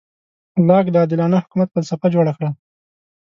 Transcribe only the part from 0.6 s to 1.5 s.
لاک د عادلانه